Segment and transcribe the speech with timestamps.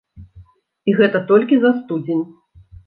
[0.89, 2.29] І гэта толькі за студзень.